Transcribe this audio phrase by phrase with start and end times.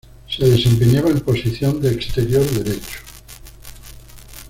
[0.27, 3.01] Se desempeñaba en posición de exterior derecho.